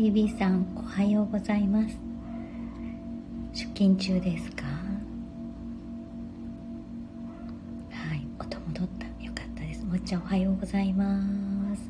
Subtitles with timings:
[0.00, 1.98] ビビさんおはようございます。
[3.52, 4.64] 出勤中ですか？
[7.90, 9.04] はい音戻った。
[9.22, 9.84] よかったです。
[9.84, 11.22] もっちゃんおはようございま
[11.76, 11.82] す。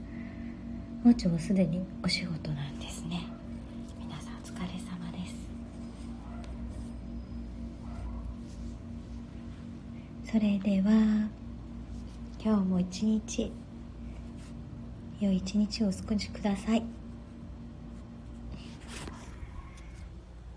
[1.05, 3.21] もっちゃんはすでにお仕事なんですね。
[4.01, 5.25] 皆さんお疲れ様で
[10.25, 10.33] す。
[10.33, 11.29] それでは
[12.45, 13.53] 今日も一日
[15.21, 16.83] 良い一日をお過ごしください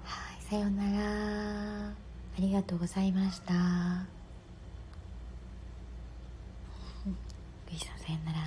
[0.04, 1.88] はいさようなら。
[1.90, 1.94] あ
[2.38, 3.54] りがとうございました。
[7.04, 7.12] グ
[7.72, 8.38] イさんさようなら。
[8.38, 8.46] は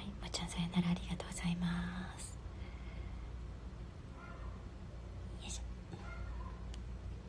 [0.00, 0.88] い、もちゃんさよなら。
[0.88, 2.39] ありがとうございます。